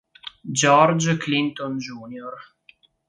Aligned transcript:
George 0.61 1.17
Clinton 1.19 1.77
Jr. 1.77 2.33